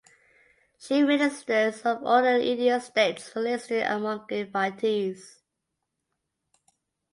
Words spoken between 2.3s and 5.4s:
Indian states were listed among invitees.